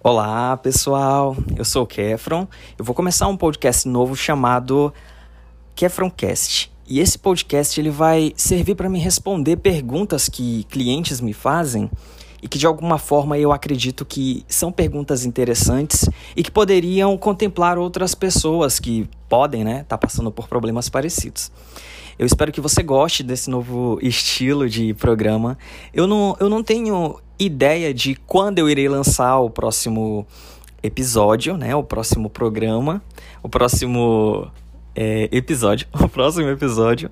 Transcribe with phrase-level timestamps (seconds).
[0.00, 1.36] Olá, pessoal.
[1.56, 2.46] Eu sou o Kefron.
[2.78, 4.94] Eu vou começar um podcast novo chamado
[5.74, 6.72] Kefroncast.
[6.86, 11.90] E esse podcast ele vai servir para me responder perguntas que clientes me fazem
[12.40, 17.76] e que de alguma forma eu acredito que são perguntas interessantes e que poderiam contemplar
[17.76, 21.50] outras pessoas que podem, né, estar tá passando por problemas parecidos.
[22.18, 25.56] Eu espero que você goste desse novo estilo de programa.
[25.94, 30.26] Eu não, eu não tenho ideia de quando eu irei lançar o próximo
[30.82, 31.76] episódio, né?
[31.76, 33.00] O próximo programa,
[33.40, 34.50] o próximo
[34.96, 37.08] é, episódio, o próximo episódio.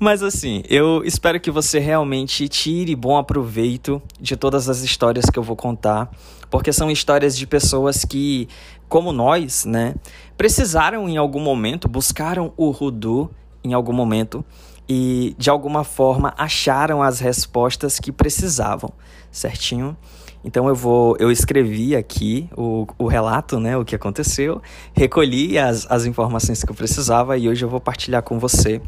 [0.00, 5.38] Mas assim, eu espero que você realmente tire bom aproveito de todas as histórias que
[5.38, 6.10] eu vou contar,
[6.50, 8.48] porque são histórias de pessoas que,
[8.88, 9.94] como nós, né,
[10.36, 13.30] precisaram em algum momento, buscaram o Rudu
[13.64, 14.44] em algum momento
[14.88, 18.90] e de alguma forma acharam as respostas que precisavam,
[19.30, 19.96] certinho?
[20.44, 24.60] Então eu vou, eu escrevi aqui o, o relato, né, o que aconteceu,
[24.92, 28.80] recolhi as, as informações que eu precisava e hoje eu vou partilhar com você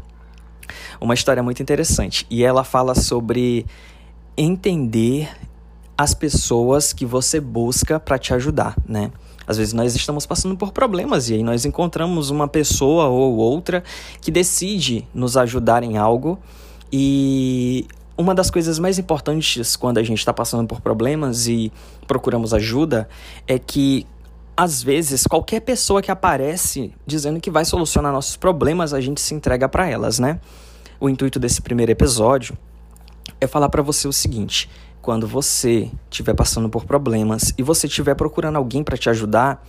[0.99, 2.25] uma história muito interessante.
[2.29, 3.65] E ela fala sobre
[4.37, 5.29] entender
[5.97, 9.11] as pessoas que você busca para te ajudar, né?
[9.47, 13.83] Às vezes nós estamos passando por problemas e aí nós encontramos uma pessoa ou outra
[14.21, 16.39] que decide nos ajudar em algo
[16.91, 17.87] e
[18.17, 21.71] uma das coisas mais importantes quando a gente está passando por problemas e
[22.07, 23.09] procuramos ajuda
[23.47, 24.07] é que
[24.55, 29.33] às vezes qualquer pessoa que aparece dizendo que vai solucionar nossos problemas a gente se
[29.33, 30.39] entrega para elas, né?
[30.99, 32.57] O intuito desse primeiro episódio
[33.41, 34.69] é falar para você o seguinte:
[35.05, 39.63] quando você estiver passando por problemas e você estiver procurando alguém para te ajudar,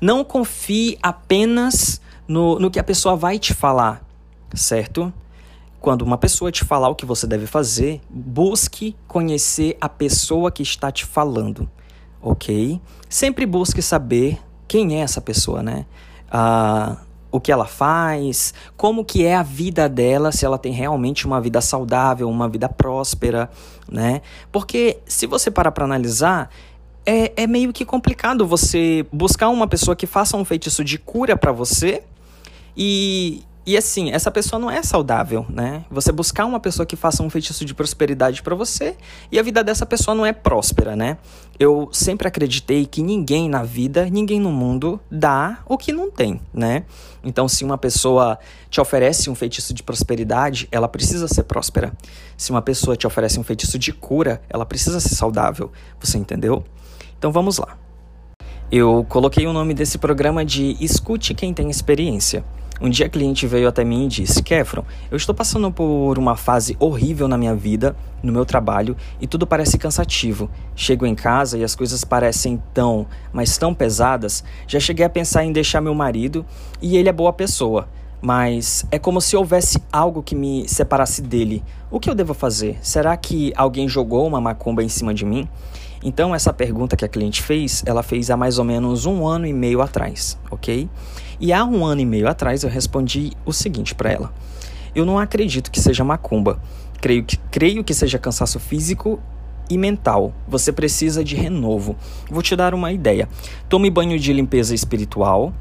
[0.00, 4.04] não confie apenas no, no que a pessoa vai te falar,
[4.52, 5.14] certo?
[5.80, 10.64] Quando uma pessoa te falar o que você deve fazer, busque conhecer a pessoa que
[10.64, 11.70] está te falando,
[12.20, 12.80] ok?
[13.08, 15.86] Sempre busque saber quem é essa pessoa, né?
[16.28, 16.96] Ah,
[17.30, 21.40] o que ela faz, como que é a vida dela, se ela tem realmente uma
[21.40, 23.50] vida saudável, uma vida próspera,
[23.90, 24.22] né?
[24.50, 26.50] Porque se você parar para analisar,
[27.06, 31.36] é, é meio que complicado você buscar uma pessoa que faça um feitiço de cura
[31.36, 32.02] para você
[32.76, 35.84] e, e assim, essa pessoa não é saudável, né?
[35.90, 38.96] Você buscar uma pessoa que faça um feitiço de prosperidade para você
[39.30, 41.18] e a vida dessa pessoa não é próspera, né?
[41.58, 46.40] Eu sempre acreditei que ninguém na vida, ninguém no mundo dá o que não tem,
[46.54, 46.84] né?
[47.22, 48.38] Então, se uma pessoa
[48.70, 51.92] te oferece um feitiço de prosperidade, ela precisa ser próspera.
[52.38, 55.70] Se uma pessoa te oferece um feitiço de cura, ela precisa ser saudável.
[56.00, 56.64] Você entendeu?
[57.18, 57.76] Então, vamos lá.
[58.72, 62.42] Eu coloquei o nome desse programa de Escute Quem Tem Experiência.
[62.80, 66.34] Um dia a cliente veio até mim e disse: Kefron, eu estou passando por uma
[66.34, 70.48] fase horrível na minha vida, no meu trabalho, e tudo parece cansativo.
[70.74, 74.42] Chego em casa e as coisas parecem tão, mas tão pesadas.
[74.66, 76.46] Já cheguei a pensar em deixar meu marido,
[76.80, 77.86] e ele é boa pessoa.
[78.22, 81.62] Mas é como se houvesse algo que me separasse dele.
[81.90, 82.78] O que eu devo fazer?
[82.80, 85.46] Será que alguém jogou uma macumba em cima de mim?
[86.02, 89.46] Então, essa pergunta que a cliente fez, ela fez há mais ou menos um ano
[89.46, 90.88] e meio atrás, ok?
[91.38, 94.32] E há um ano e meio atrás eu respondi o seguinte para ela:
[94.94, 96.58] Eu não acredito que seja macumba.
[97.00, 99.20] Creio que, creio que seja cansaço físico
[99.70, 100.34] e mental.
[100.48, 101.96] Você precisa de renovo.
[102.30, 103.28] Vou te dar uma ideia.
[103.68, 105.52] Tome banho de limpeza espiritual.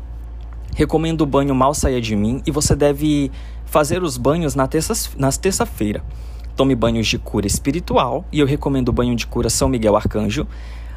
[0.76, 3.32] Recomendo o banho mal saia de mim e você deve
[3.66, 6.04] fazer os banhos na terça, nas terça-feira.
[6.60, 10.46] Tome banhos de cura espiritual e eu recomendo o banho de cura São Miguel Arcanjo,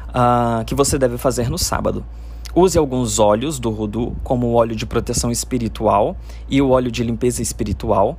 [0.09, 2.05] uh, que você deve fazer no sábado.
[2.53, 6.17] Use alguns óleos do Rudu, como o óleo de proteção espiritual
[6.49, 8.17] e o óleo de limpeza espiritual.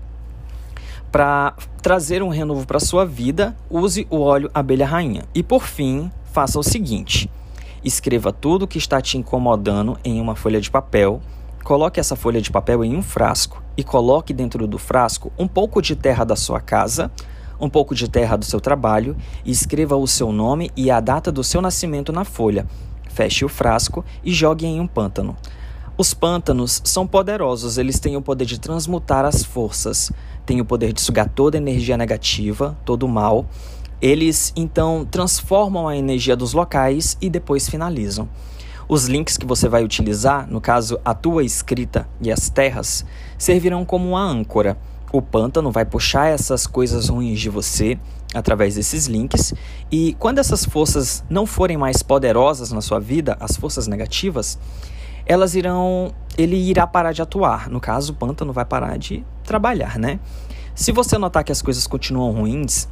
[1.12, 5.24] Para trazer um renovo para sua vida, use o óleo abelha rainha.
[5.34, 7.30] E por fim, faça o seguinte:
[7.84, 11.20] escreva tudo que está te incomodando em uma folha de papel.
[11.62, 15.82] Coloque essa folha de papel em um frasco e coloque dentro do frasco um pouco
[15.82, 17.10] de terra da sua casa,
[17.60, 21.30] um pouco de terra do seu trabalho e escreva o seu nome e a data
[21.30, 22.66] do seu nascimento na folha
[23.14, 25.36] feche o frasco e jogue em um pântano.
[25.96, 30.10] Os pântanos são poderosos, eles têm o poder de transmutar as forças,
[30.44, 33.46] têm o poder de sugar toda energia negativa, todo o mal.
[34.02, 38.28] Eles então transformam a energia dos locais e depois finalizam.
[38.88, 43.06] Os links que você vai utilizar, no caso a tua escrita e as terras,
[43.38, 44.76] servirão como uma âncora.
[45.14, 47.96] O pântano vai puxar essas coisas ruins de você
[48.34, 49.54] através desses links.
[49.88, 54.58] E quando essas forças não forem mais poderosas na sua vida, as forças negativas,
[55.24, 56.12] elas irão.
[56.36, 57.70] Ele irá parar de atuar.
[57.70, 60.18] No caso, o pântano vai parar de trabalhar, né?
[60.74, 62.88] Se você notar que as coisas continuam ruins,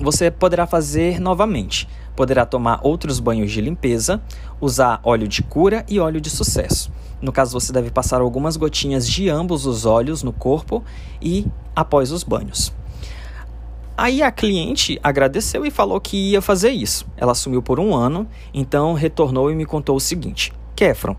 [0.00, 1.88] você poderá fazer novamente.
[2.14, 4.20] Poderá tomar outros banhos de limpeza,
[4.60, 6.90] usar óleo de cura e óleo de sucesso.
[7.20, 10.82] No caso, você deve passar algumas gotinhas de ambos os óleos no corpo
[11.20, 12.72] e após os banhos.
[13.96, 17.06] Aí a cliente agradeceu e falou que ia fazer isso.
[17.16, 21.14] Ela assumiu por um ano, então retornou e me contou o seguinte: Kefron,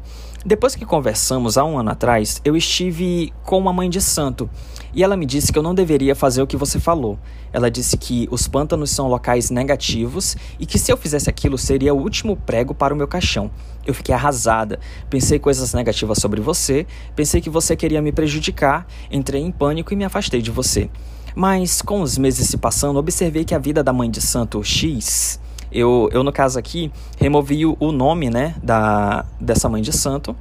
[0.45, 4.49] depois que conversamos há um ano atrás, eu estive com uma mãe de santo
[4.93, 7.17] e ela me disse que eu não deveria fazer o que você falou.
[7.53, 11.93] Ela disse que os pântanos são locais negativos e que se eu fizesse aquilo seria
[11.93, 13.49] o último prego para o meu caixão.
[13.85, 14.79] Eu fiquei arrasada,
[15.09, 16.85] pensei coisas negativas sobre você,
[17.15, 20.89] pensei que você queria me prejudicar, entrei em pânico e me afastei de você.
[21.33, 25.39] Mas com os meses se passando, observei que a vida da mãe de santo X
[25.73, 30.35] eu, eu, no caso aqui, removi o nome né, da, dessa mãe de santo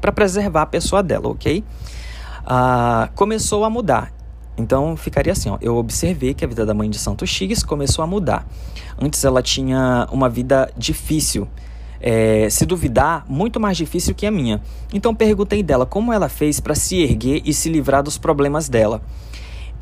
[0.00, 1.64] para preservar a pessoa dela, ok?
[2.46, 4.12] Ah, começou a mudar.
[4.56, 8.02] Então ficaria assim, ó, eu observei que a vida da mãe de Santo X começou
[8.02, 8.46] a mudar.
[9.00, 11.46] Antes ela tinha uma vida difícil,
[12.00, 14.60] é, se duvidar, muito mais difícil que a minha.
[14.92, 19.00] Então perguntei dela como ela fez para se erguer e se livrar dos problemas dela.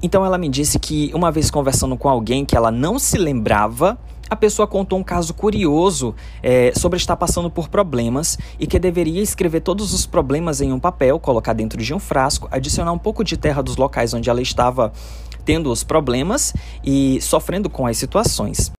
[0.02, 3.98] Então ela me disse que uma vez conversando com alguém que ela não se lembrava,
[4.28, 9.22] a pessoa contou um caso curioso é, sobre estar passando por problemas e que deveria
[9.22, 13.22] escrever todos os problemas em um papel, colocar dentro de um frasco, adicionar um pouco
[13.22, 14.92] de terra dos locais onde ela estava
[15.44, 16.52] tendo os problemas
[16.84, 18.72] e sofrendo com as situações.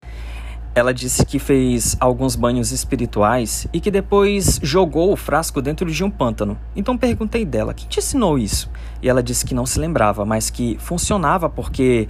[0.75, 6.03] Ela disse que fez alguns banhos espirituais e que depois jogou o frasco dentro de
[6.03, 6.55] um pântano.
[6.75, 8.69] Então perguntei dela: quem te ensinou isso?
[9.01, 12.07] E ela disse que não se lembrava, mas que funcionava porque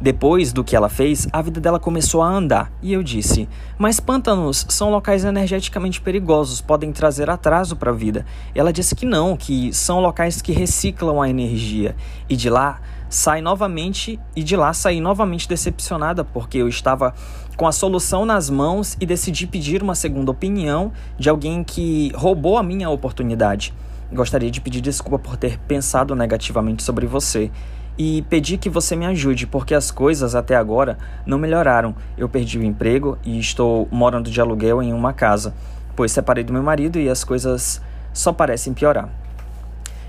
[0.00, 2.70] depois do que ela fez, a vida dela começou a andar.
[2.82, 3.48] E eu disse:
[3.78, 8.26] Mas pântanos são locais energeticamente perigosos, podem trazer atraso para a vida.
[8.54, 11.96] Ela disse que não, que são locais que reciclam a energia.
[12.28, 17.14] E de lá sai novamente e de lá saí novamente decepcionada porque eu estava
[17.56, 22.58] com a solução nas mãos e decidi pedir uma segunda opinião de alguém que roubou
[22.58, 23.72] a minha oportunidade.
[24.12, 27.50] Gostaria de pedir desculpa por ter pensado negativamente sobre você
[27.98, 31.94] e pedir que você me ajude, porque as coisas até agora não melhoraram.
[32.16, 35.54] Eu perdi o emprego e estou morando de aluguel em uma casa,
[35.94, 37.80] pois separei do meu marido e as coisas
[38.12, 39.08] só parecem piorar.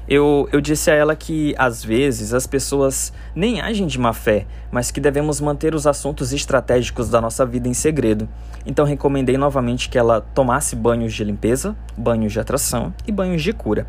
[0.08, 4.46] Eu, eu disse a ela que, às vezes, as pessoas nem agem de má fé,
[4.72, 8.28] mas que devemos manter os assuntos estratégicos da nossa vida em segredo.
[8.66, 13.52] Então, recomendei novamente que ela tomasse banhos de limpeza, banhos de atração e banhos de
[13.52, 13.86] cura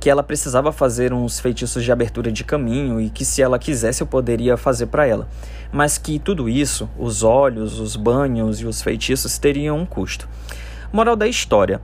[0.00, 4.02] que ela precisava fazer uns feitiços de abertura de caminho e que se ela quisesse
[4.02, 5.28] eu poderia fazer para ela,
[5.70, 10.26] mas que tudo isso, os olhos, os banhos e os feitiços teriam um custo.
[10.90, 11.82] Moral da história: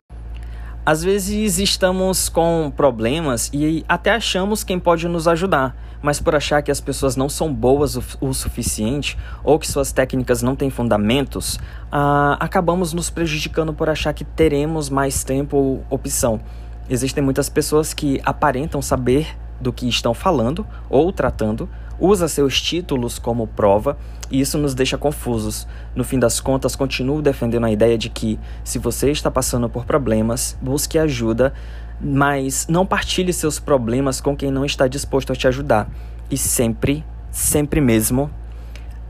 [0.84, 6.62] às vezes estamos com problemas e até achamos quem pode nos ajudar, mas por achar
[6.62, 11.58] que as pessoas não são boas o, suficiente ou que suas técnicas não têm fundamentos,
[11.92, 16.40] ah, acabamos nos prejudicando por achar que teremos mais tempo ou opção.
[16.88, 21.69] Existem muitas pessoas que aparentam saber do que estão falando ou tratando,
[21.99, 23.97] usa seus títulos como prova
[24.31, 25.67] e isso nos deixa confusos.
[25.94, 29.85] No fim das contas, continuo defendendo a ideia de que, se você está passando por
[29.85, 31.53] problemas, busque ajuda,
[32.00, 35.88] mas não partilhe seus problemas com quem não está disposto a te ajudar.
[36.31, 38.31] E sempre, sempre mesmo,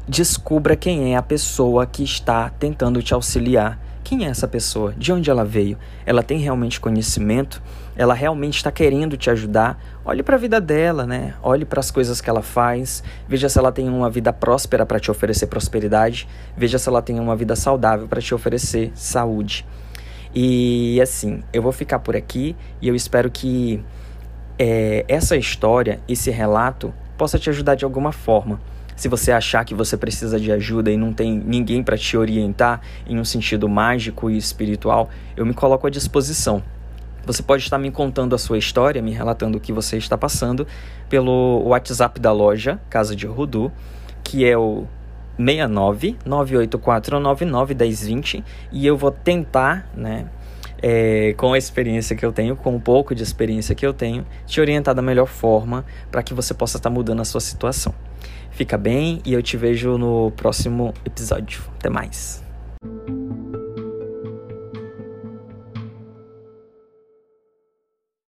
[0.09, 4.95] descubra quem é a pessoa que está tentando te auxiliar quem é essa pessoa?
[4.97, 5.77] De onde ela veio?
[6.07, 7.61] Ela tem realmente conhecimento?
[7.97, 9.83] Ela realmente está querendo te ajudar?
[10.05, 11.35] Olhe para a vida dela, né?
[11.43, 13.03] Olhe para as coisas que ela faz.
[13.29, 16.29] Veja se ela tem uma vida próspera para te oferecer prosperidade.
[16.57, 19.67] Veja se ela tem uma vida saudável para te oferecer saúde.
[20.33, 23.83] E assim, eu vou ficar por aqui e eu espero que
[24.57, 28.61] é, essa história, esse relato, possa te ajudar de alguma forma.
[28.97, 32.81] Se você achar que você precisa de ajuda e não tem ninguém para te orientar
[33.07, 36.63] em um sentido mágico e espiritual, eu me coloco à disposição.
[37.27, 40.67] Você pode estar me contando a sua história, me relatando o que você está passando
[41.11, 43.71] pelo WhatsApp da loja Casa de Rudu,
[44.25, 44.87] que é o
[45.37, 50.27] 69 98499 1020 e eu vou tentar, né,
[50.83, 54.25] é, com a experiência que eu tenho, com um pouco de experiência que eu tenho,
[54.47, 57.95] te orientar da melhor forma para que você possa estar mudando a sua situação.
[58.51, 61.63] Fica bem e eu te vejo no próximo episódio.
[61.79, 62.46] Até mais.